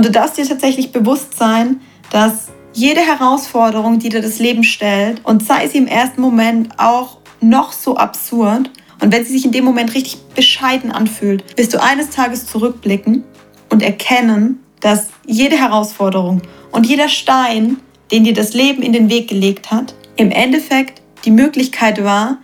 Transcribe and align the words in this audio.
Und 0.00 0.06
du 0.06 0.12
darfst 0.12 0.38
dir 0.38 0.48
tatsächlich 0.48 0.92
bewusst 0.92 1.36
sein, 1.36 1.82
dass 2.10 2.48
jede 2.72 3.02
Herausforderung, 3.02 3.98
die 3.98 4.08
dir 4.08 4.22
das 4.22 4.38
Leben 4.38 4.64
stellt, 4.64 5.22
und 5.26 5.44
sei 5.44 5.68
sie 5.68 5.76
im 5.76 5.86
ersten 5.86 6.22
Moment 6.22 6.70
auch 6.78 7.18
noch 7.42 7.72
so 7.72 7.98
absurd, 7.98 8.70
und 9.02 9.12
wenn 9.12 9.26
sie 9.26 9.32
sich 9.32 9.44
in 9.44 9.52
dem 9.52 9.66
Moment 9.66 9.94
richtig 9.94 10.16
bescheiden 10.34 10.90
anfühlt, 10.90 11.44
wirst 11.58 11.74
du 11.74 11.82
eines 11.82 12.08
Tages 12.08 12.46
zurückblicken 12.46 13.24
und 13.68 13.82
erkennen, 13.82 14.60
dass 14.80 15.08
jede 15.26 15.58
Herausforderung 15.58 16.40
und 16.72 16.86
jeder 16.86 17.10
Stein, 17.10 17.76
den 18.10 18.24
dir 18.24 18.32
das 18.32 18.54
Leben 18.54 18.82
in 18.82 18.94
den 18.94 19.10
Weg 19.10 19.28
gelegt 19.28 19.70
hat, 19.70 19.94
im 20.16 20.30
Endeffekt 20.30 21.02
die 21.26 21.30
Möglichkeit 21.30 22.02
war, 22.02 22.38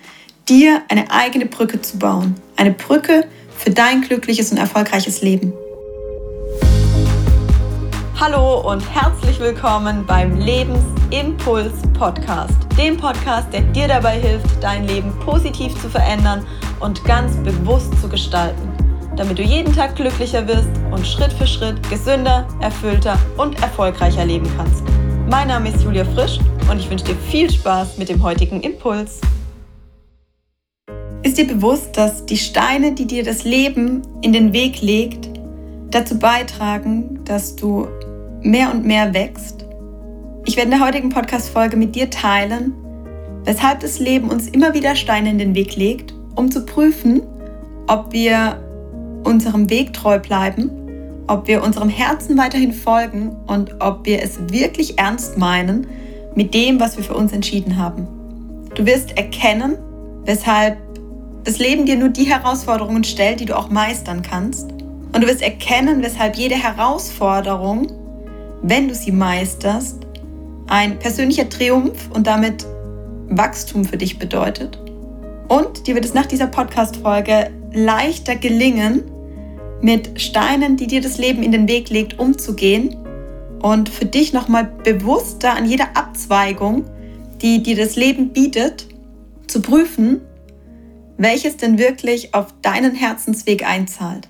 dir 0.46 0.82
eine 0.90 1.10
eigene 1.10 1.46
Brücke 1.46 1.80
zu 1.80 1.98
bauen. 1.98 2.34
Eine 2.58 2.72
Brücke 2.72 3.26
für 3.56 3.70
dein 3.70 4.02
glückliches 4.02 4.52
und 4.52 4.58
erfolgreiches 4.58 5.22
Leben. 5.22 5.54
Hallo 8.18 8.62
und 8.72 8.80
herzlich 8.94 9.38
willkommen 9.40 10.06
beim 10.06 10.38
Lebensimpuls 10.38 11.74
Podcast. 11.92 12.56
Dem 12.78 12.96
Podcast, 12.96 13.52
der 13.52 13.60
dir 13.60 13.88
dabei 13.88 14.18
hilft, 14.18 14.62
dein 14.62 14.88
Leben 14.88 15.12
positiv 15.20 15.78
zu 15.82 15.90
verändern 15.90 16.46
und 16.80 17.04
ganz 17.04 17.36
bewusst 17.44 17.92
zu 18.00 18.08
gestalten, 18.08 18.72
damit 19.16 19.38
du 19.38 19.42
jeden 19.42 19.70
Tag 19.74 19.96
glücklicher 19.96 20.48
wirst 20.48 20.70
und 20.90 21.06
Schritt 21.06 21.30
für 21.34 21.46
Schritt 21.46 21.76
gesünder, 21.90 22.48
erfüllter 22.62 23.18
und 23.36 23.60
erfolgreicher 23.60 24.24
leben 24.24 24.50
kannst. 24.56 24.82
Mein 25.28 25.48
Name 25.48 25.68
ist 25.68 25.84
Julia 25.84 26.06
Frisch 26.06 26.38
und 26.70 26.78
ich 26.78 26.88
wünsche 26.88 27.04
dir 27.04 27.16
viel 27.16 27.50
Spaß 27.50 27.98
mit 27.98 28.08
dem 28.08 28.22
heutigen 28.22 28.62
Impuls. 28.62 29.20
Ist 31.22 31.36
dir 31.36 31.46
bewusst, 31.46 31.98
dass 31.98 32.24
die 32.24 32.38
Steine, 32.38 32.94
die 32.94 33.06
dir 33.06 33.24
das 33.24 33.44
Leben 33.44 34.00
in 34.22 34.32
den 34.32 34.54
Weg 34.54 34.80
legt, 34.80 35.28
dazu 35.90 36.18
beitragen, 36.18 37.20
dass 37.24 37.56
du 37.56 37.88
mehr 38.46 38.70
und 38.70 38.84
mehr 38.84 39.12
wächst. 39.12 39.64
Ich 40.44 40.56
werde 40.56 40.70
in 40.70 40.78
der 40.78 40.86
heutigen 40.86 41.08
Podcast-Folge 41.08 41.76
mit 41.76 41.96
dir 41.96 42.10
teilen, 42.10 42.72
weshalb 43.44 43.80
das 43.80 43.98
Leben 43.98 44.30
uns 44.30 44.48
immer 44.48 44.72
wieder 44.72 44.94
Steine 44.94 45.30
in 45.30 45.38
den 45.38 45.54
Weg 45.54 45.76
legt, 45.76 46.14
um 46.36 46.50
zu 46.50 46.64
prüfen, 46.64 47.22
ob 47.88 48.12
wir 48.12 48.62
unserem 49.24 49.68
Weg 49.68 49.92
treu 49.92 50.20
bleiben, 50.20 50.70
ob 51.26 51.48
wir 51.48 51.64
unserem 51.64 51.88
Herzen 51.88 52.38
weiterhin 52.38 52.72
folgen 52.72 53.34
und 53.48 53.74
ob 53.80 54.06
wir 54.06 54.22
es 54.22 54.38
wirklich 54.50 54.98
ernst 54.98 55.36
meinen 55.36 55.88
mit 56.36 56.54
dem, 56.54 56.78
was 56.78 56.96
wir 56.96 57.02
für 57.02 57.14
uns 57.14 57.32
entschieden 57.32 57.76
haben. 57.76 58.06
Du 58.76 58.86
wirst 58.86 59.16
erkennen, 59.16 59.76
weshalb 60.24 60.76
das 61.42 61.58
Leben 61.58 61.86
dir 61.86 61.96
nur 61.96 62.10
die 62.10 62.24
Herausforderungen 62.24 63.02
stellt, 63.02 63.40
die 63.40 63.46
du 63.46 63.56
auch 63.56 63.70
meistern 63.70 64.22
kannst. 64.22 64.70
Und 64.70 65.22
du 65.22 65.26
wirst 65.26 65.42
erkennen, 65.42 66.02
weshalb 66.02 66.36
jede 66.36 66.56
Herausforderung 66.56 68.05
wenn 68.62 68.88
du 68.88 68.94
sie 68.94 69.12
meisterst, 69.12 70.06
ein 70.66 70.98
persönlicher 70.98 71.48
Triumph 71.48 72.10
und 72.12 72.26
damit 72.26 72.66
Wachstum 73.28 73.84
für 73.84 73.96
dich 73.96 74.18
bedeutet. 74.18 74.78
Und 75.48 75.86
dir 75.86 75.94
wird 75.94 76.04
es 76.04 76.14
nach 76.14 76.26
dieser 76.26 76.48
Podcast-Folge 76.48 77.50
leichter 77.72 78.36
gelingen, 78.36 79.04
mit 79.80 80.20
Steinen, 80.20 80.76
die 80.76 80.86
dir 80.86 81.00
das 81.00 81.18
Leben 81.18 81.42
in 81.42 81.52
den 81.52 81.68
Weg 81.68 81.90
legt, 81.90 82.18
umzugehen 82.18 82.96
und 83.60 83.88
für 83.88 84.06
dich 84.06 84.32
nochmal 84.32 84.64
bewusster 84.64 85.54
an 85.54 85.66
jeder 85.66 85.96
Abzweigung, 85.96 86.84
die 87.42 87.62
dir 87.62 87.76
das 87.76 87.96
Leben 87.96 88.32
bietet, 88.32 88.88
zu 89.46 89.60
prüfen, 89.60 90.22
welches 91.18 91.56
denn 91.56 91.78
wirklich 91.78 92.34
auf 92.34 92.46
deinen 92.62 92.94
Herzensweg 92.94 93.66
einzahlt. 93.66 94.28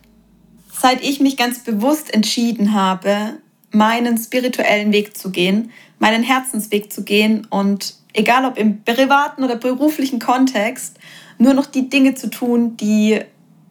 Seit 0.72 1.02
ich 1.02 1.20
mich 1.20 1.36
ganz 1.36 1.60
bewusst 1.60 2.12
entschieden 2.12 2.74
habe, 2.74 3.38
meinen 3.72 4.18
spirituellen 4.18 4.92
Weg 4.92 5.16
zu 5.16 5.30
gehen, 5.30 5.70
meinen 5.98 6.22
Herzensweg 6.22 6.92
zu 6.92 7.04
gehen 7.04 7.46
und 7.50 7.94
egal 8.12 8.44
ob 8.44 8.58
im 8.58 8.82
privaten 8.82 9.44
oder 9.44 9.56
beruflichen 9.56 10.18
Kontext, 10.18 10.98
nur 11.38 11.54
noch 11.54 11.66
die 11.66 11.88
Dinge 11.88 12.14
zu 12.14 12.30
tun, 12.30 12.76
die 12.76 13.20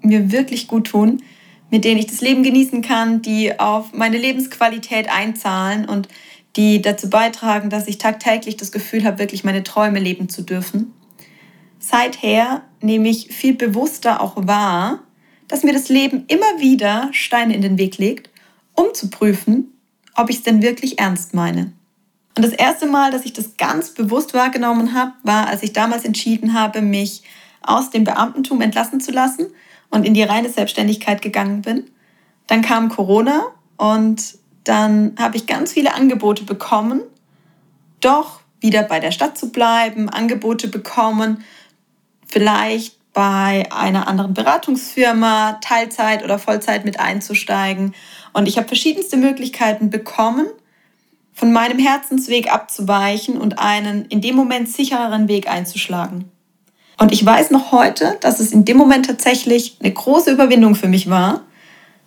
mir 0.02 0.32
wirklich 0.32 0.68
gut 0.68 0.88
tun, 0.88 1.24
mit 1.72 1.84
denen 1.84 2.00
ich 2.00 2.08
das 2.08 2.22
Leben 2.22 2.44
genießen 2.44 2.82
kann, 2.82 3.22
die 3.22 3.60
auf 3.60 3.94
meine 3.94 4.18
Lebensqualität 4.18 5.10
einzahlen 5.10 5.86
und 5.86 6.08
die 6.56 6.82
dazu 6.82 7.10
beitragen, 7.10 7.70
dass 7.70 7.88
ich 7.88 7.98
tagtäglich 7.98 8.56
das 8.56 8.72
Gefühl 8.72 9.04
habe, 9.04 9.20
wirklich 9.20 9.44
meine 9.44 9.64
Träume 9.64 10.00
leben 10.00 10.30
zu 10.30 10.44
dürfen. 10.44 10.94
Seither 11.80 12.64
nehme 12.82 13.10
ich 13.10 13.28
viel 13.28 13.54
bewusster 13.54 14.22
auch 14.22 14.36
wahr, 14.48 15.04
dass 15.48 15.64
mir 15.64 15.74
das 15.74 15.90
Leben 15.90 16.26
immer 16.28 16.60
wieder 16.60 17.10
Steine 17.12 17.56
in 17.56 17.62
den 17.62 17.78
Weg 17.78 17.98
legt, 17.98 18.30
um 18.74 18.94
zu 18.94 19.10
prüfen, 19.10 19.75
ob 20.16 20.30
ich 20.30 20.38
es 20.38 20.44
denn 20.44 20.62
wirklich 20.62 21.00
ernst 21.00 21.34
meine. 21.34 21.74
Und 22.36 22.44
das 22.44 22.52
erste 22.52 22.86
Mal, 22.86 23.12
dass 23.12 23.26
ich 23.26 23.34
das 23.34 23.58
ganz 23.58 23.92
bewusst 23.92 24.34
wahrgenommen 24.34 24.94
habe, 24.94 25.14
war, 25.24 25.48
als 25.48 25.64
ich 25.64 25.74
damals 25.74 26.04
entschieden 26.04 26.54
habe, 26.54 26.82
mich 26.82 27.24
aus 27.62 27.90
dem 27.90 28.04
Beamtentum 28.04 28.62
entlassen 28.62 29.00
zu 29.00 29.12
lassen 29.12 29.48
und 29.90 30.06
in 30.06 30.14
die 30.14 30.24
reine 30.24 30.50
Selbstständigkeit 30.50 31.22
gegangen 31.22 31.62
bin. 31.62 31.90
Dann 32.48 32.62
kam 32.62 32.90
Corona 32.90 33.46
und 33.78 34.38
dann 34.66 35.16
habe 35.18 35.38
ich 35.38 35.48
ganz 35.48 35.72
viele 35.74 35.94
Angebote 35.94 36.44
bekommen, 36.44 37.02
doch 38.02 38.42
wieder 38.60 38.84
bei 38.84 39.00
der 39.00 39.12
Stadt 39.12 39.38
zu 39.38 39.52
bleiben, 39.52 40.10
Angebote 40.10 40.68
bekommen, 40.68 41.44
vielleicht 42.28 42.98
bei 43.14 43.66
einer 43.72 44.08
anderen 44.08 44.34
Beratungsfirma 44.34 45.60
Teilzeit 45.62 46.24
oder 46.24 46.38
Vollzeit 46.38 46.84
mit 46.84 47.00
einzusteigen. 47.00 47.94
Und 48.36 48.50
ich 48.50 48.58
habe 48.58 48.68
verschiedenste 48.68 49.16
Möglichkeiten 49.16 49.90
bekommen, 49.90 50.48
von 51.32 51.54
meinem 51.54 51.80
Herzensweg 51.80 52.52
abzuweichen 52.52 53.38
und 53.38 53.60
einen 53.60 54.06
in 54.08 54.20
dem 54.20 54.36
Moment 54.36 54.68
sichereren 54.68 55.30
Weg 55.30 55.50
einzuschlagen. 55.50 56.26
Und 57.00 57.14
ich 57.14 57.26
weiß 57.26 57.52
noch 57.52 57.72
heute, 57.72 58.18
dass 58.20 58.42
es 58.42 58.52
in 58.52 58.66
dem 58.66 58.76
Moment 58.76 59.06
tatsächlich 59.06 59.78
eine 59.80 59.94
große 59.94 60.32
Überwindung 60.34 60.76
für 60.76 60.90
mich 60.90 61.10
war, 61.10 61.44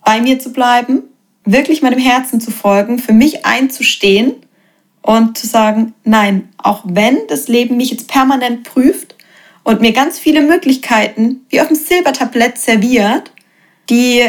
bei 0.04 0.20
mir 0.20 0.38
zu 0.38 0.52
bleiben, 0.52 1.04
wirklich 1.46 1.80
meinem 1.80 1.98
Herzen 1.98 2.42
zu 2.42 2.50
folgen, 2.50 2.98
für 2.98 3.14
mich 3.14 3.46
einzustehen 3.46 4.34
und 5.00 5.38
zu 5.38 5.46
sagen, 5.46 5.94
nein, 6.04 6.50
auch 6.58 6.82
wenn 6.84 7.26
das 7.28 7.48
Leben 7.48 7.78
mich 7.78 7.90
jetzt 7.90 8.06
permanent 8.06 8.64
prüft 8.64 9.14
und 9.64 9.80
mir 9.80 9.92
ganz 9.92 10.18
viele 10.18 10.42
Möglichkeiten 10.42 11.46
wie 11.48 11.62
auf 11.62 11.68
dem 11.68 11.76
Silbertablett 11.76 12.58
serviert, 12.58 13.32
die 13.88 14.24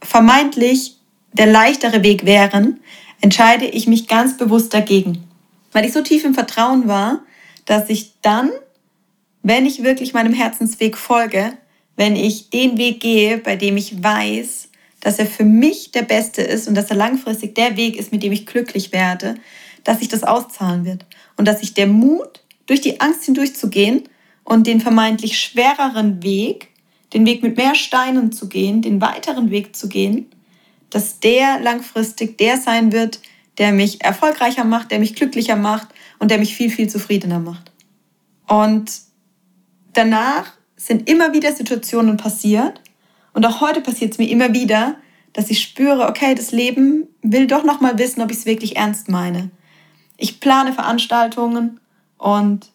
vermeintlich 0.00 0.99
der 1.32 1.46
leichtere 1.46 2.02
Weg 2.02 2.24
wären, 2.24 2.80
entscheide 3.20 3.66
ich 3.66 3.86
mich 3.86 4.08
ganz 4.08 4.36
bewusst 4.36 4.74
dagegen. 4.74 5.24
Weil 5.72 5.84
ich 5.84 5.92
so 5.92 6.02
tief 6.02 6.24
im 6.24 6.34
Vertrauen 6.34 6.88
war, 6.88 7.20
dass 7.64 7.88
ich 7.88 8.12
dann, 8.22 8.50
wenn 9.42 9.66
ich 9.66 9.82
wirklich 9.82 10.12
meinem 10.12 10.32
Herzensweg 10.32 10.96
folge, 10.96 11.52
wenn 11.96 12.16
ich 12.16 12.50
den 12.50 12.78
Weg 12.78 13.00
gehe, 13.00 13.38
bei 13.38 13.56
dem 13.56 13.76
ich 13.76 14.02
weiß, 14.02 14.68
dass 15.00 15.18
er 15.18 15.26
für 15.26 15.44
mich 15.44 15.92
der 15.92 16.02
beste 16.02 16.42
ist 16.42 16.68
und 16.68 16.74
dass 16.74 16.90
er 16.90 16.96
langfristig 16.96 17.54
der 17.54 17.76
Weg 17.76 17.96
ist, 17.96 18.12
mit 18.12 18.22
dem 18.22 18.32
ich 18.32 18.46
glücklich 18.46 18.92
werde, 18.92 19.36
dass 19.84 19.98
sich 19.98 20.08
das 20.08 20.24
auszahlen 20.24 20.84
wird 20.84 21.06
und 21.36 21.46
dass 21.46 21.60
sich 21.60 21.74
der 21.74 21.86
Mut, 21.86 22.42
durch 22.66 22.80
die 22.80 23.00
Angst 23.00 23.24
hindurchzugehen 23.24 24.08
und 24.44 24.66
den 24.66 24.80
vermeintlich 24.80 25.38
schwereren 25.40 26.22
Weg, 26.22 26.68
den 27.12 27.26
Weg 27.26 27.42
mit 27.42 27.56
mehr 27.56 27.74
Steinen 27.74 28.30
zu 28.30 28.48
gehen, 28.48 28.80
den 28.80 29.00
weiteren 29.00 29.50
Weg 29.50 29.74
zu 29.74 29.88
gehen, 29.88 30.30
dass 30.90 31.20
der 31.20 31.60
langfristig 31.60 32.38
der 32.38 32.56
sein 32.56 32.92
wird, 32.92 33.20
der 33.58 33.72
mich 33.72 34.02
erfolgreicher 34.02 34.64
macht, 34.64 34.90
der 34.90 34.98
mich 34.98 35.14
glücklicher 35.14 35.56
macht 35.56 35.88
und 36.18 36.30
der 36.30 36.38
mich 36.38 36.54
viel, 36.54 36.70
viel 36.70 36.88
zufriedener 36.88 37.38
macht. 37.38 37.72
Und 38.48 38.90
danach 39.92 40.52
sind 40.76 41.08
immer 41.08 41.32
wieder 41.32 41.52
Situationen 41.52 42.16
passiert 42.16 42.80
und 43.32 43.46
auch 43.46 43.60
heute 43.60 43.80
passiert 43.80 44.12
es 44.12 44.18
mir 44.18 44.28
immer 44.28 44.52
wieder, 44.52 44.96
dass 45.32 45.50
ich 45.50 45.62
spüre, 45.62 46.08
okay, 46.08 46.34
das 46.34 46.50
Leben 46.50 47.06
will 47.22 47.46
doch 47.46 47.64
noch 47.64 47.80
mal 47.80 47.98
wissen, 47.98 48.20
ob 48.22 48.30
ich 48.30 48.38
es 48.38 48.46
wirklich 48.46 48.76
ernst 48.76 49.08
meine. 49.08 49.50
Ich 50.16 50.40
plane 50.40 50.72
Veranstaltungen 50.72 51.80
und 52.18 52.70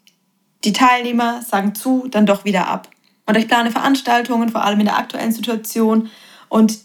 die 0.63 0.73
Teilnehmer 0.73 1.41
sagen 1.41 1.75
zu, 1.75 2.07
dann 2.09 2.25
doch 2.25 2.45
wieder 2.45 2.67
ab. 2.67 2.89
Und 3.25 3.37
ich 3.37 3.47
plane 3.47 3.71
Veranstaltungen, 3.71 4.49
vor 4.49 4.63
allem 4.63 4.79
in 4.79 4.85
der 4.85 4.97
aktuellen 4.97 5.31
Situation, 5.31 6.09
und 6.47 6.77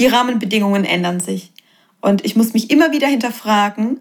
die 0.00 0.06
Rahmenbedingungen 0.06 0.84
ändern 0.84 1.20
sich. 1.20 1.52
Und 2.00 2.24
ich 2.24 2.34
muss 2.34 2.54
mich 2.54 2.70
immer 2.70 2.90
wieder 2.90 3.06
hinterfragen, 3.06 4.00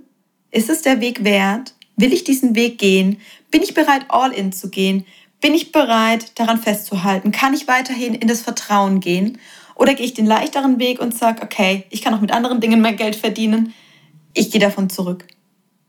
ist 0.49 0.69
es 0.69 0.81
der 0.81 1.01
Weg 1.01 1.23
wert? 1.23 1.73
Will 1.97 2.13
ich 2.13 2.23
diesen 2.23 2.55
Weg 2.55 2.79
gehen? 2.79 3.19
Bin 3.51 3.61
ich 3.61 3.73
bereit, 3.73 4.05
all 4.07 4.31
in 4.31 4.51
zu 4.51 4.69
gehen? 4.69 5.05
Bin 5.41 5.53
ich 5.53 5.71
bereit, 5.71 6.31
daran 6.39 6.57
festzuhalten? 6.57 7.31
Kann 7.31 7.53
ich 7.53 7.67
weiterhin 7.67 8.15
in 8.15 8.27
das 8.27 8.41
Vertrauen 8.41 9.01
gehen? 9.01 9.37
Oder 9.75 9.93
gehe 9.93 10.05
ich 10.05 10.13
den 10.13 10.25
leichteren 10.25 10.79
Weg 10.79 10.99
und 10.99 11.17
sage, 11.17 11.41
okay, 11.43 11.83
ich 11.89 12.01
kann 12.01 12.13
auch 12.13 12.21
mit 12.21 12.31
anderen 12.31 12.61
Dingen 12.61 12.81
mein 12.81 12.97
Geld 12.97 13.15
verdienen, 13.15 13.73
ich 14.33 14.51
gehe 14.51 14.61
davon 14.61 14.89
zurück. 14.89 15.25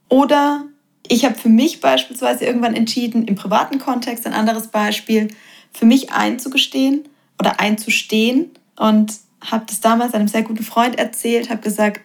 Oder 0.09 0.65
ich 1.07 1.25
habe 1.25 1.35
für 1.35 1.49
mich 1.49 1.81
beispielsweise 1.81 2.45
irgendwann 2.45 2.75
entschieden, 2.75 3.25
im 3.25 3.35
privaten 3.35 3.79
Kontext 3.79 4.25
ein 4.27 4.33
anderes 4.33 4.67
Beispiel, 4.67 5.29
für 5.73 5.85
mich 5.85 6.11
einzugestehen 6.11 7.03
oder 7.39 7.59
einzustehen 7.59 8.51
und 8.77 9.13
habe 9.41 9.65
das 9.67 9.81
damals 9.81 10.13
einem 10.13 10.27
sehr 10.27 10.43
guten 10.43 10.63
Freund 10.63 10.97
erzählt, 10.97 11.49
habe 11.49 11.61
gesagt, 11.61 12.01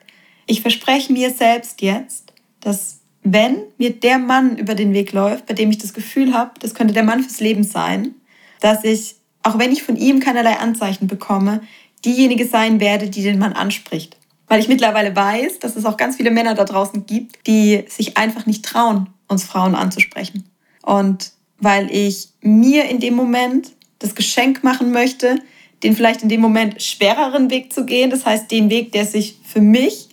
Ich 0.49 0.63
verspreche 0.63 1.13
mir 1.13 1.31
selbst 1.31 1.83
jetzt, 1.83 2.33
dass 2.61 3.01
wenn 3.25 3.63
mir 3.79 3.93
der 3.93 4.19
Mann 4.19 4.57
über 4.57 4.77
den 4.77 4.93
Weg 4.93 5.13
läuft, 5.13 5.47
bei 5.47 5.55
dem 5.55 5.71
ich 5.71 5.79
das 5.79 5.93
Gefühl 5.93 6.33
habe, 6.33 6.53
das 6.61 6.75
könnte 6.75 6.95
der 6.95 7.03
Mann 7.03 7.23
fürs 7.23 7.41
Leben 7.41 7.65
sein, 7.65 8.15
dass 8.61 8.85
ich, 8.85 9.17
auch 9.43 9.59
wenn 9.59 9.73
ich 9.73 9.83
von 9.83 9.97
ihm 9.97 10.21
keinerlei 10.21 10.57
Anzeichen 10.59 11.09
bekomme, 11.09 11.63
diejenige 12.05 12.47
sein 12.47 12.79
werde, 12.79 13.11
die 13.11 13.23
den 13.23 13.39
Mann 13.39 13.53
anspricht. 13.53 14.17
Weil 14.47 14.61
ich 14.61 14.69
mittlerweile 14.69 15.17
weiß, 15.17 15.59
dass 15.59 15.75
es 15.75 15.85
auch 15.85 15.97
ganz 15.97 16.17
viele 16.17 16.31
Männer 16.31 16.55
da 16.55 16.65
draußen 16.65 17.05
gibt, 17.07 17.47
die 17.49 17.85
sich 17.89 18.17
einfach 18.17 18.47
nicht 18.47 18.65
trauen, 18.65 19.09
uns 19.27 19.43
Frauen 19.43 19.75
anzusprechen. 19.75 20.45
Und 20.83 21.33
weil 21.59 21.91
ich 21.91 22.29
mir 22.43 22.85
in 22.85 23.01
dem 23.01 23.15
Moment 23.15 23.73
das 23.99 24.15
Geschenk 24.15 24.63
machen 24.63 24.93
möchte, 24.93 25.41
den 25.83 25.95
vielleicht 25.95 26.23
in 26.23 26.29
dem 26.29 26.41
Moment 26.41 26.83
schwereren 26.83 27.51
Weg 27.51 27.73
zu 27.73 27.85
gehen. 27.85 28.11
Das 28.11 28.25
heißt, 28.25 28.51
den 28.51 28.71
Weg, 28.71 28.93
der 28.93 29.07
sich 29.07 29.39
für 29.45 29.61
mich 29.61 30.09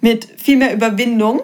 mit 0.00 0.26
viel 0.36 0.56
mehr 0.56 0.74
Überwindung 0.74 1.42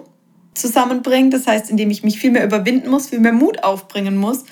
zusammenbringt. 0.54 1.32
Das 1.32 1.46
heißt, 1.46 1.70
indem 1.70 1.90
ich 1.90 2.02
mich 2.02 2.18
viel 2.18 2.30
mehr 2.30 2.44
überwinden 2.44 2.90
muss, 2.90 3.08
viel 3.08 3.20
mehr 3.20 3.32
Mut 3.32 3.64
aufbringen 3.64 4.16
muss, 4.16 4.44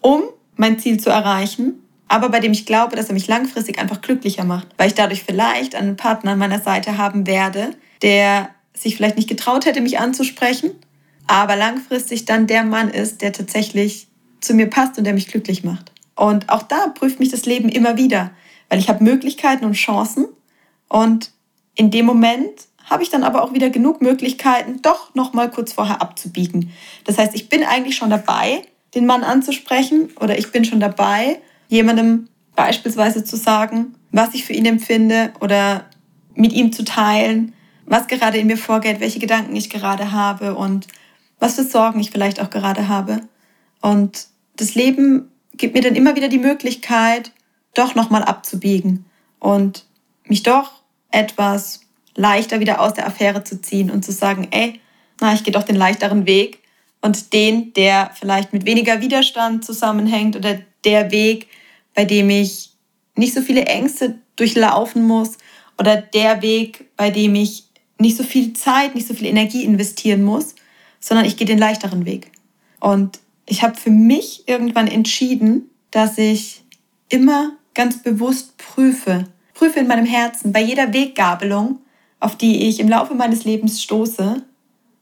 um 0.00 0.22
mein 0.56 0.78
Ziel 0.78 1.00
zu 1.00 1.10
erreichen. 1.10 1.74
Aber 2.08 2.30
bei 2.30 2.40
dem 2.40 2.52
ich 2.52 2.66
glaube, 2.66 2.96
dass 2.96 3.08
er 3.08 3.14
mich 3.14 3.28
langfristig 3.28 3.78
einfach 3.78 4.00
glücklicher 4.00 4.44
macht, 4.44 4.68
weil 4.78 4.88
ich 4.88 4.94
dadurch 4.94 5.22
vielleicht 5.22 5.74
einen 5.74 5.96
Partner 5.96 6.32
an 6.32 6.38
meiner 6.38 6.60
Seite 6.60 6.96
haben 6.96 7.26
werde, 7.26 7.70
der 8.02 8.48
sich 8.72 8.96
vielleicht 8.96 9.16
nicht 9.16 9.28
getraut 9.28 9.66
hätte, 9.66 9.80
mich 9.80 9.98
anzusprechen, 9.98 10.70
aber 11.26 11.56
langfristig 11.56 12.24
dann 12.24 12.46
der 12.46 12.64
Mann 12.64 12.88
ist, 12.88 13.20
der 13.20 13.32
tatsächlich 13.32 14.08
zu 14.40 14.54
mir 14.54 14.70
passt 14.70 14.96
und 14.96 15.04
der 15.04 15.12
mich 15.12 15.28
glücklich 15.28 15.64
macht. 15.64 15.92
Und 16.14 16.48
auch 16.48 16.62
da 16.62 16.88
prüft 16.88 17.20
mich 17.20 17.28
das 17.28 17.44
Leben 17.44 17.68
immer 17.68 17.96
wieder, 17.96 18.30
weil 18.68 18.78
ich 18.78 18.88
habe 18.88 19.04
Möglichkeiten 19.04 19.64
und 19.64 19.74
Chancen 19.74 20.26
und 20.88 21.30
in 21.74 21.90
dem 21.90 22.06
Moment 22.06 22.68
habe 22.84 23.02
ich 23.02 23.10
dann 23.10 23.22
aber 23.22 23.42
auch 23.42 23.52
wieder 23.52 23.70
genug 23.70 24.00
Möglichkeiten, 24.00 24.80
doch 24.82 25.14
noch 25.14 25.32
mal 25.32 25.50
kurz 25.50 25.72
vorher 25.72 26.00
abzubiegen. 26.00 26.72
Das 27.04 27.18
heißt, 27.18 27.34
ich 27.34 27.48
bin 27.48 27.62
eigentlich 27.62 27.96
schon 27.96 28.10
dabei, 28.10 28.62
den 28.94 29.06
Mann 29.06 29.22
anzusprechen 29.22 30.10
oder 30.20 30.38
ich 30.38 30.50
bin 30.50 30.64
schon 30.64 30.80
dabei, 30.80 31.40
jemandem 31.68 32.28
beispielsweise 32.56 33.24
zu 33.24 33.36
sagen, 33.36 33.94
was 34.10 34.34
ich 34.34 34.44
für 34.44 34.54
ihn 34.54 34.66
empfinde 34.66 35.32
oder 35.40 35.84
mit 36.34 36.52
ihm 36.52 36.72
zu 36.72 36.84
teilen, 36.84 37.52
was 37.84 38.06
gerade 38.06 38.38
in 38.38 38.46
mir 38.46 38.56
vorgeht, 38.56 39.00
welche 39.00 39.18
Gedanken 39.18 39.54
ich 39.54 39.70
gerade 39.70 40.12
habe 40.12 40.54
und 40.54 40.86
was 41.38 41.54
für 41.54 41.64
Sorgen 41.64 42.00
ich 42.00 42.10
vielleicht 42.10 42.40
auch 42.40 42.50
gerade 42.50 42.88
habe. 42.88 43.20
Und 43.80 44.26
das 44.56 44.74
Leben 44.74 45.30
gibt 45.54 45.74
mir 45.74 45.82
dann 45.82 45.94
immer 45.94 46.16
wieder 46.16 46.28
die 46.28 46.38
Möglichkeit, 46.38 47.32
doch 47.74 47.94
nochmal 47.94 48.24
abzubiegen 48.24 49.04
und 49.38 49.84
mich 50.24 50.42
doch 50.42 50.70
etwas 51.10 51.80
leichter 52.14 52.60
wieder 52.60 52.80
aus 52.80 52.94
der 52.94 53.06
Affäre 53.06 53.44
zu 53.44 53.60
ziehen 53.60 53.90
und 53.90 54.04
zu 54.04 54.12
sagen, 54.12 54.48
ey, 54.50 54.80
na, 55.20 55.34
ich 55.34 55.44
gehe 55.44 55.52
doch 55.52 55.62
den 55.62 55.76
leichteren 55.76 56.26
Weg 56.26 56.60
und 57.00 57.32
den, 57.32 57.72
der 57.74 58.10
vielleicht 58.18 58.52
mit 58.52 58.66
weniger 58.66 59.00
Widerstand 59.00 59.64
zusammenhängt 59.64 60.36
oder 60.36 60.60
der 60.84 61.10
Weg, 61.10 61.48
bei 61.94 62.04
dem 62.04 62.30
ich 62.30 62.70
nicht 63.14 63.34
so 63.34 63.40
viele 63.40 63.66
Ängste 63.66 64.18
durchlaufen 64.36 65.06
muss 65.06 65.38
oder 65.78 65.96
der 65.96 66.42
Weg, 66.42 66.86
bei 66.96 67.10
dem 67.10 67.34
ich 67.34 67.64
nicht 67.98 68.16
so 68.16 68.22
viel 68.22 68.52
Zeit, 68.52 68.94
nicht 68.94 69.08
so 69.08 69.14
viel 69.14 69.26
Energie 69.26 69.64
investieren 69.64 70.22
muss, 70.22 70.54
sondern 71.00 71.26
ich 71.26 71.36
gehe 71.36 71.46
den 71.46 71.58
leichteren 71.58 72.04
Weg. 72.04 72.30
Und 72.80 73.18
ich 73.46 73.62
habe 73.62 73.76
für 73.76 73.90
mich 73.90 74.44
irgendwann 74.46 74.86
entschieden, 74.86 75.70
dass 75.90 76.18
ich 76.18 76.62
immer 77.08 77.52
ganz 77.78 78.02
bewusst 78.02 78.58
prüfe, 78.58 79.26
prüfe 79.54 79.78
in 79.78 79.86
meinem 79.86 80.04
Herzen 80.04 80.52
bei 80.52 80.60
jeder 80.60 80.92
Weggabelung, 80.92 81.78
auf 82.18 82.36
die 82.36 82.68
ich 82.68 82.80
im 82.80 82.88
Laufe 82.88 83.14
meines 83.14 83.44
Lebens 83.44 83.80
stoße, 83.80 84.42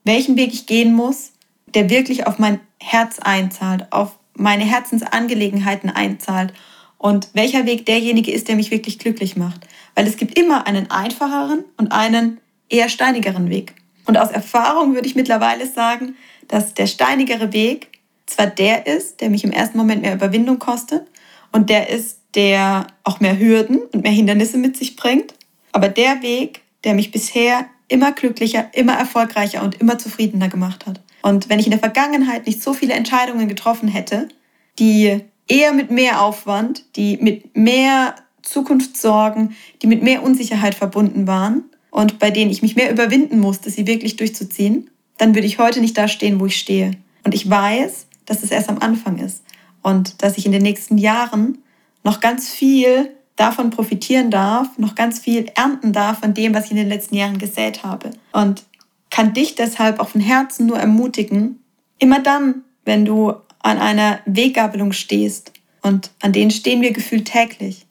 welchen 0.04 0.36
Weg 0.36 0.52
ich 0.52 0.66
gehen 0.66 0.92
muss, 0.92 1.32
der 1.74 1.88
wirklich 1.88 2.26
auf 2.26 2.38
mein 2.38 2.60
Herz 2.78 3.18
einzahlt, 3.18 3.90
auf 3.92 4.18
meine 4.34 4.64
Herzensangelegenheiten 4.64 5.88
einzahlt 5.88 6.52
und 6.98 7.30
welcher 7.32 7.64
Weg 7.64 7.86
derjenige 7.86 8.30
ist, 8.30 8.46
der 8.46 8.56
mich 8.56 8.70
wirklich 8.70 8.98
glücklich 8.98 9.38
macht. 9.38 9.66
Weil 9.94 10.06
es 10.06 10.18
gibt 10.18 10.38
immer 10.38 10.66
einen 10.66 10.90
einfacheren 10.90 11.64
und 11.78 11.92
einen 11.92 12.42
eher 12.68 12.90
steinigeren 12.90 13.48
Weg. 13.48 13.74
Und 14.04 14.18
aus 14.18 14.30
Erfahrung 14.30 14.92
würde 14.92 15.08
ich 15.08 15.16
mittlerweile 15.16 15.66
sagen, 15.66 16.14
dass 16.46 16.74
der 16.74 16.86
steinigere 16.86 17.54
Weg 17.54 17.88
zwar 18.26 18.48
der 18.48 18.86
ist, 18.86 19.22
der 19.22 19.30
mich 19.30 19.44
im 19.44 19.52
ersten 19.52 19.78
Moment 19.78 20.02
mehr 20.02 20.12
Überwindung 20.12 20.58
kostet 20.58 21.06
und 21.52 21.70
der 21.70 21.88
ist, 21.88 22.20
der 22.36 22.86
auch 23.02 23.20
mehr 23.20 23.38
Hürden 23.38 23.78
und 23.92 24.04
mehr 24.04 24.12
Hindernisse 24.12 24.58
mit 24.58 24.76
sich 24.76 24.94
bringt, 24.94 25.34
aber 25.72 25.88
der 25.88 26.22
Weg, 26.22 26.60
der 26.84 26.94
mich 26.94 27.10
bisher 27.10 27.66
immer 27.88 28.12
glücklicher, 28.12 28.68
immer 28.72 28.94
erfolgreicher 28.94 29.62
und 29.62 29.80
immer 29.80 29.98
zufriedener 29.98 30.48
gemacht 30.48 30.86
hat. 30.86 31.00
Und 31.22 31.48
wenn 31.48 31.58
ich 31.58 31.66
in 31.66 31.70
der 31.70 31.80
Vergangenheit 31.80 32.46
nicht 32.46 32.62
so 32.62 32.72
viele 32.72 32.94
Entscheidungen 32.94 33.48
getroffen 33.48 33.88
hätte, 33.88 34.28
die 34.78 35.20
eher 35.48 35.72
mit 35.72 35.90
mehr 35.90 36.22
Aufwand, 36.22 36.84
die 36.96 37.16
mit 37.16 37.56
mehr 37.56 38.14
Zukunftssorgen, 38.42 39.56
die 39.82 39.86
mit 39.86 40.02
mehr 40.02 40.22
Unsicherheit 40.22 40.74
verbunden 40.74 41.26
waren 41.26 41.64
und 41.90 42.18
bei 42.18 42.30
denen 42.30 42.50
ich 42.50 42.62
mich 42.62 42.76
mehr 42.76 42.92
überwinden 42.92 43.40
musste, 43.40 43.70
sie 43.70 43.86
wirklich 43.86 44.16
durchzuziehen, 44.16 44.90
dann 45.18 45.34
würde 45.34 45.46
ich 45.46 45.58
heute 45.58 45.80
nicht 45.80 45.96
da 45.96 46.06
stehen, 46.08 46.38
wo 46.38 46.46
ich 46.46 46.56
stehe. 46.56 46.92
Und 47.24 47.34
ich 47.34 47.48
weiß, 47.48 48.06
dass 48.26 48.42
es 48.42 48.50
erst 48.50 48.68
am 48.68 48.78
Anfang 48.78 49.18
ist 49.18 49.42
und 49.82 50.22
dass 50.22 50.36
ich 50.36 50.46
in 50.46 50.52
den 50.52 50.62
nächsten 50.62 50.98
Jahren 50.98 51.58
noch 52.06 52.20
ganz 52.20 52.48
viel 52.48 53.10
davon 53.34 53.70
profitieren 53.70 54.30
darf, 54.30 54.78
noch 54.78 54.94
ganz 54.94 55.18
viel 55.18 55.50
ernten 55.56 55.92
darf 55.92 56.20
von 56.20 56.34
dem, 56.34 56.54
was 56.54 56.66
ich 56.66 56.70
in 56.70 56.76
den 56.76 56.88
letzten 56.88 57.16
Jahren 57.16 57.38
gesät 57.38 57.82
habe. 57.82 58.12
Und 58.32 58.62
kann 59.10 59.34
dich 59.34 59.56
deshalb 59.56 59.98
auch 59.98 60.08
von 60.08 60.20
Herzen 60.20 60.66
nur 60.66 60.78
ermutigen, 60.78 61.58
immer 61.98 62.20
dann, 62.20 62.62
wenn 62.84 63.04
du 63.04 63.34
an 63.58 63.78
einer 63.78 64.20
Weggabelung 64.24 64.92
stehst, 64.92 65.52
und 65.82 66.10
an 66.20 66.32
denen 66.32 66.50
stehen 66.50 66.80
wir 66.80 66.92
gefühlt 66.92 67.26
täglich, 67.26 67.86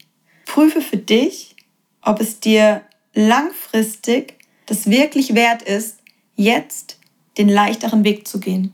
prüfe 0.45 0.81
für 0.81 0.97
dich, 0.97 1.55
ob 2.01 2.21
es 2.21 2.39
dir 2.39 2.81
langfristig 3.13 4.35
das 4.65 4.89
wirklich 4.89 5.35
wert 5.35 5.61
ist, 5.61 5.99
jetzt 6.35 6.99
den 7.37 7.49
leichteren 7.49 8.03
Weg 8.03 8.27
zu 8.27 8.39
gehen. 8.39 8.73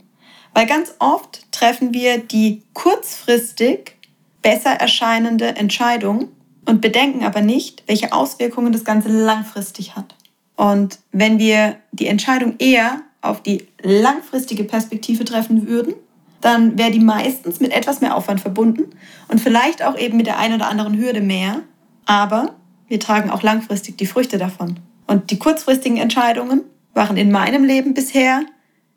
Weil 0.53 0.67
ganz 0.67 0.93
oft 0.99 1.51
treffen 1.51 1.93
wir 1.93 2.19
die 2.19 2.63
kurzfristig 2.73 3.95
besser 4.41 4.71
erscheinende 4.71 5.55
Entscheidung 5.55 6.29
und 6.65 6.81
bedenken 6.81 7.23
aber 7.23 7.41
nicht, 7.41 7.83
welche 7.87 8.13
Auswirkungen 8.13 8.71
das 8.71 8.83
Ganze 8.83 9.09
langfristig 9.09 9.95
hat. 9.95 10.15
Und 10.55 10.99
wenn 11.11 11.39
wir 11.39 11.77
die 11.91 12.07
Entscheidung 12.07 12.55
eher 12.59 13.01
auf 13.21 13.41
die 13.41 13.67
langfristige 13.81 14.63
Perspektive 14.63 15.25
treffen 15.25 15.67
würden, 15.67 15.93
dann 16.39 16.77
wäre 16.77 16.91
die 16.91 16.99
meistens 16.99 17.59
mit 17.59 17.71
etwas 17.71 18.01
mehr 18.01 18.15
Aufwand 18.15 18.41
verbunden 18.41 18.85
und 19.27 19.39
vielleicht 19.39 19.83
auch 19.83 19.97
eben 19.97 20.17
mit 20.17 20.27
der 20.27 20.39
einen 20.39 20.55
oder 20.55 20.69
anderen 20.69 20.97
Hürde 20.97 21.21
mehr. 21.21 21.61
Aber 22.05 22.55
wir 22.87 22.99
tragen 22.99 23.29
auch 23.29 23.43
langfristig 23.43 23.97
die 23.97 24.07
Früchte 24.07 24.37
davon. 24.37 24.79
Und 25.07 25.29
die 25.29 25.39
kurzfristigen 25.39 25.97
Entscheidungen 25.97 26.61
waren 26.93 27.17
in 27.17 27.31
meinem 27.31 27.63
Leben 27.63 27.93
bisher 27.93 28.43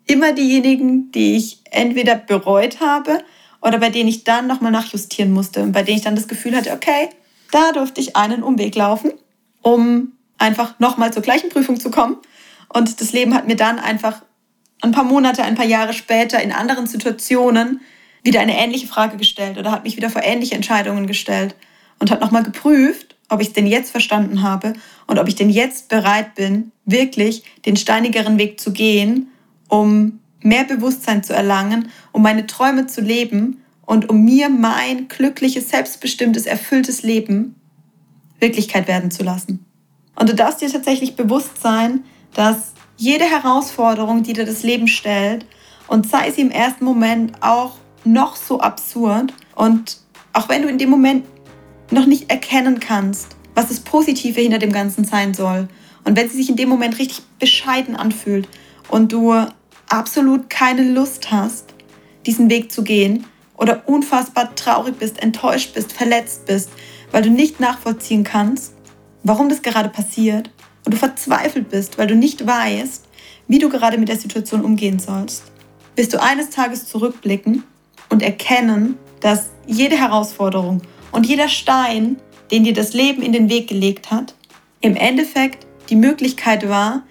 immer 0.06 0.32
diejenigen, 0.32 1.12
die 1.12 1.36
ich 1.36 1.60
entweder 1.70 2.14
bereut 2.14 2.80
habe 2.80 3.22
oder 3.64 3.78
bei 3.78 3.88
denen 3.88 4.08
ich 4.08 4.24
dann 4.24 4.46
nochmal 4.46 4.70
nachjustieren 4.70 5.32
musste 5.32 5.62
und 5.62 5.72
bei 5.72 5.82
denen 5.82 5.96
ich 5.96 6.04
dann 6.04 6.14
das 6.14 6.28
Gefühl 6.28 6.54
hatte, 6.54 6.72
okay, 6.72 7.08
da 7.50 7.72
durfte 7.72 8.00
ich 8.00 8.14
einen 8.14 8.42
Umweg 8.42 8.74
laufen, 8.76 9.12
um 9.62 10.12
einfach 10.36 10.78
nochmal 10.80 11.12
zur 11.12 11.22
gleichen 11.22 11.48
Prüfung 11.48 11.80
zu 11.80 11.90
kommen. 11.90 12.18
Und 12.68 13.00
das 13.00 13.12
Leben 13.12 13.34
hat 13.34 13.46
mir 13.46 13.56
dann 13.56 13.78
einfach 13.78 14.20
ein 14.82 14.92
paar 14.92 15.04
Monate, 15.04 15.42
ein 15.42 15.54
paar 15.54 15.64
Jahre 15.64 15.94
später 15.94 16.42
in 16.42 16.52
anderen 16.52 16.86
Situationen 16.86 17.80
wieder 18.22 18.40
eine 18.40 18.58
ähnliche 18.58 18.86
Frage 18.86 19.16
gestellt 19.16 19.56
oder 19.56 19.72
hat 19.72 19.84
mich 19.84 19.96
wieder 19.96 20.10
vor 20.10 20.22
ähnliche 20.22 20.54
Entscheidungen 20.54 21.06
gestellt 21.06 21.54
und 22.00 22.10
hat 22.10 22.20
nochmal 22.20 22.42
geprüft, 22.42 23.16
ob 23.30 23.40
ich 23.40 23.48
es 23.48 23.52
denn 23.54 23.66
jetzt 23.66 23.90
verstanden 23.90 24.42
habe 24.42 24.74
und 25.06 25.18
ob 25.18 25.26
ich 25.26 25.36
denn 25.36 25.48
jetzt 25.48 25.88
bereit 25.88 26.34
bin, 26.34 26.70
wirklich 26.84 27.44
den 27.64 27.76
steinigeren 27.76 28.36
Weg 28.36 28.60
zu 28.60 28.72
gehen, 28.72 29.30
um 29.68 30.20
mehr 30.44 30.64
Bewusstsein 30.64 31.24
zu 31.24 31.32
erlangen, 31.32 31.88
um 32.12 32.22
meine 32.22 32.46
Träume 32.46 32.86
zu 32.86 33.00
leben 33.00 33.62
und 33.86 34.08
um 34.08 34.24
mir 34.24 34.48
mein 34.48 35.08
glückliches, 35.08 35.70
selbstbestimmtes, 35.70 36.46
erfülltes 36.46 37.02
Leben 37.02 37.56
Wirklichkeit 38.40 38.86
werden 38.86 39.10
zu 39.10 39.24
lassen. 39.24 39.64
Und 40.16 40.28
du 40.28 40.34
darfst 40.34 40.60
dir 40.60 40.70
tatsächlich 40.70 41.16
bewusst 41.16 41.60
sein, 41.62 42.04
dass 42.34 42.74
jede 42.96 43.24
Herausforderung, 43.24 44.22
die 44.22 44.34
dir 44.34 44.44
das 44.44 44.62
Leben 44.62 44.86
stellt, 44.86 45.46
und 45.86 46.08
sei 46.08 46.30
sie 46.30 46.42
im 46.42 46.50
ersten 46.50 46.84
Moment 46.84 47.42
auch 47.42 47.76
noch 48.04 48.36
so 48.36 48.60
absurd 48.60 49.32
und 49.54 49.98
auch 50.32 50.48
wenn 50.48 50.62
du 50.62 50.68
in 50.68 50.78
dem 50.78 50.90
Moment 50.90 51.24
noch 51.90 52.06
nicht 52.06 52.30
erkennen 52.30 52.80
kannst, 52.80 53.36
was 53.54 53.68
das 53.68 53.80
Positive 53.80 54.40
hinter 54.40 54.58
dem 54.58 54.72
Ganzen 54.72 55.04
sein 55.04 55.34
soll 55.34 55.68
und 56.04 56.16
wenn 56.16 56.28
sie 56.28 56.36
sich 56.36 56.48
in 56.48 56.56
dem 56.56 56.68
Moment 56.68 56.98
richtig 56.98 57.22
bescheiden 57.38 57.96
anfühlt 57.96 58.48
und 58.88 59.12
du 59.12 59.34
absolut 59.94 60.50
keine 60.50 60.92
Lust 60.92 61.30
hast, 61.30 61.74
diesen 62.26 62.50
Weg 62.50 62.72
zu 62.72 62.82
gehen, 62.82 63.26
oder 63.56 63.88
unfassbar 63.88 64.54
traurig 64.56 64.96
bist, 64.98 65.22
enttäuscht 65.22 65.74
bist, 65.74 65.92
verletzt 65.92 66.46
bist, 66.46 66.68
weil 67.12 67.22
du 67.22 67.30
nicht 67.30 67.60
nachvollziehen 67.60 68.24
kannst, 68.24 68.74
warum 69.22 69.48
das 69.48 69.62
gerade 69.62 69.88
passiert, 69.88 70.50
und 70.84 70.92
du 70.92 70.98
verzweifelt 70.98 71.70
bist, 71.70 71.96
weil 71.96 72.08
du 72.08 72.16
nicht 72.16 72.46
weißt, 72.46 73.06
wie 73.48 73.58
du 73.58 73.68
gerade 73.68 73.96
mit 73.96 74.08
der 74.08 74.18
Situation 74.18 74.64
umgehen 74.64 74.98
sollst, 74.98 75.44
wirst 75.96 76.12
du 76.12 76.20
eines 76.20 76.50
Tages 76.50 76.86
zurückblicken 76.86 77.62
und 78.10 78.22
erkennen, 78.22 78.96
dass 79.20 79.50
jede 79.66 79.96
Herausforderung 79.96 80.82
und 81.12 81.26
jeder 81.26 81.48
Stein, 81.48 82.16
den 82.50 82.64
dir 82.64 82.74
das 82.74 82.92
Leben 82.92 83.22
in 83.22 83.32
den 83.32 83.48
Weg 83.48 83.68
gelegt 83.68 84.10
hat, 84.10 84.34
im 84.80 84.96
Endeffekt 84.96 85.66
die 85.88 85.96
Möglichkeit 85.96 86.68
war, 86.68 87.04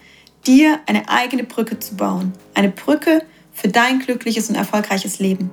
dir 0.46 0.80
eine 0.86 1.08
eigene 1.10 1.44
Brücke 1.44 1.80
zu 1.80 1.96
bauen. 1.96 2.34
Eine 2.54 2.70
Brücke 2.70 3.24
für 3.52 3.68
dein 3.68 4.00
glückliches 4.00 4.50
und 4.50 4.56
erfolgreiches 4.56 5.20
Leben. 5.20 5.52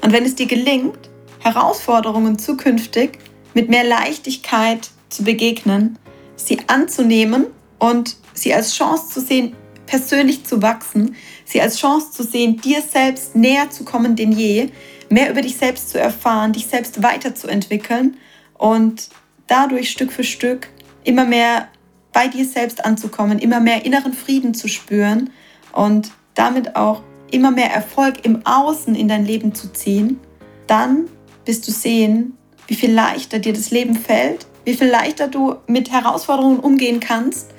Und 0.00 0.12
wenn 0.12 0.24
es 0.24 0.34
dir 0.34 0.46
gelingt, 0.46 1.10
Herausforderungen 1.40 2.38
zukünftig 2.38 3.18
mit 3.54 3.68
mehr 3.68 3.84
Leichtigkeit 3.84 4.90
zu 5.08 5.24
begegnen, 5.24 5.98
sie 6.36 6.58
anzunehmen 6.66 7.46
und 7.78 8.16
sie 8.32 8.54
als 8.54 8.74
Chance 8.74 9.08
zu 9.08 9.20
sehen, 9.20 9.54
persönlich 9.86 10.44
zu 10.44 10.62
wachsen, 10.62 11.16
sie 11.44 11.60
als 11.60 11.78
Chance 11.78 12.12
zu 12.12 12.22
sehen, 12.22 12.60
dir 12.60 12.80
selbst 12.80 13.36
näher 13.36 13.70
zu 13.70 13.84
kommen 13.84 14.16
denn 14.16 14.32
je, 14.32 14.70
mehr 15.10 15.30
über 15.30 15.42
dich 15.42 15.56
selbst 15.56 15.90
zu 15.90 16.00
erfahren, 16.00 16.52
dich 16.52 16.66
selbst 16.66 17.02
weiterzuentwickeln 17.02 18.16
und 18.56 19.08
dadurch 19.46 19.90
Stück 19.90 20.12
für 20.12 20.24
Stück 20.24 20.68
immer 21.04 21.26
mehr 21.26 21.68
bei 22.12 22.28
dir 22.28 22.44
selbst 22.44 22.84
anzukommen, 22.84 23.38
immer 23.38 23.60
mehr 23.60 23.84
inneren 23.84 24.12
Frieden 24.12 24.54
zu 24.54 24.68
spüren 24.68 25.30
und 25.72 26.10
damit 26.34 26.76
auch 26.76 27.02
immer 27.30 27.50
mehr 27.50 27.70
Erfolg 27.70 28.24
im 28.24 28.44
Außen 28.44 28.94
in 28.94 29.08
dein 29.08 29.24
Leben 29.24 29.54
zu 29.54 29.72
ziehen, 29.72 30.20
dann 30.66 31.08
wirst 31.44 31.66
du 31.66 31.72
sehen, 31.72 32.36
wie 32.66 32.74
viel 32.74 32.92
leichter 32.92 33.38
dir 33.38 33.52
das 33.52 33.70
Leben 33.70 33.96
fällt, 33.96 34.46
wie 34.64 34.74
viel 34.74 34.88
leichter 34.88 35.28
du 35.28 35.56
mit 35.66 35.90
Herausforderungen 35.90 36.60
umgehen 36.60 37.00
kannst, 37.00 37.50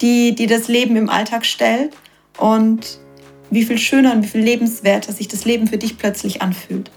die 0.00 0.34
dir 0.34 0.46
das 0.46 0.68
Leben 0.68 0.96
im 0.96 1.08
Alltag 1.08 1.44
stellt 1.44 1.94
und 2.38 2.98
wie 3.50 3.64
viel 3.64 3.78
schöner 3.78 4.12
und 4.12 4.22
wie 4.22 4.28
viel 4.28 4.42
lebenswerter 4.42 5.12
sich 5.12 5.28
das 5.28 5.44
Leben 5.44 5.66
für 5.66 5.78
dich 5.78 5.98
plötzlich 5.98 6.42
anfühlt. 6.42 6.90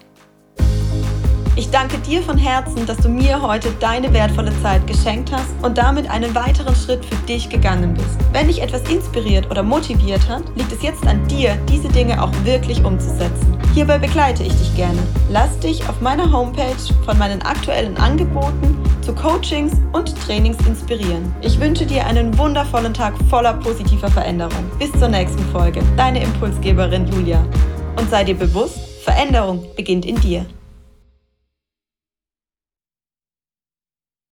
Ich 1.59 1.71
danke 1.71 1.97
dir 1.97 2.21
von 2.21 2.37
Herzen, 2.37 2.85
dass 2.85 2.95
du 2.99 3.09
mir 3.09 3.41
heute 3.41 3.69
deine 3.81 4.13
wertvolle 4.13 4.53
Zeit 4.61 4.87
geschenkt 4.87 5.29
hast 5.29 5.49
und 5.61 5.77
damit 5.77 6.09
einen 6.09 6.33
weiteren 6.33 6.73
Schritt 6.73 7.03
für 7.03 7.17
dich 7.25 7.49
gegangen 7.49 7.95
bist. 7.95 8.17
Wenn 8.31 8.47
dich 8.47 8.61
etwas 8.61 8.81
inspiriert 8.83 9.51
oder 9.51 9.61
motiviert 9.61 10.25
hat, 10.29 10.43
liegt 10.55 10.71
es 10.71 10.81
jetzt 10.81 11.05
an 11.05 11.27
dir, 11.27 11.57
diese 11.69 11.89
Dinge 11.89 12.23
auch 12.23 12.31
wirklich 12.45 12.81
umzusetzen. 12.85 13.57
Hierbei 13.73 13.97
begleite 13.97 14.43
ich 14.43 14.53
dich 14.53 14.73
gerne. 14.77 14.99
Lass 15.29 15.59
dich 15.59 15.81
auf 15.89 15.99
meiner 15.99 16.31
Homepage 16.31 16.77
von 17.03 17.17
meinen 17.17 17.41
aktuellen 17.41 17.97
Angeboten 17.97 18.77
zu 19.01 19.13
Coachings 19.13 19.73
und 19.91 20.15
Trainings 20.25 20.65
inspirieren. 20.65 21.35
Ich 21.41 21.59
wünsche 21.59 21.85
dir 21.85 22.05
einen 22.05 22.37
wundervollen 22.37 22.93
Tag 22.93 23.15
voller 23.29 23.55
positiver 23.55 24.09
Veränderung. 24.09 24.63
Bis 24.79 24.93
zur 24.93 25.09
nächsten 25.09 25.43
Folge. 25.51 25.81
Deine 25.97 26.23
Impulsgeberin 26.23 27.05
Julia. 27.11 27.45
Und 27.97 28.09
sei 28.09 28.23
dir 28.23 28.35
bewusst, 28.35 28.79
Veränderung 29.03 29.65
beginnt 29.75 30.05
in 30.05 30.15
dir. 30.21 30.45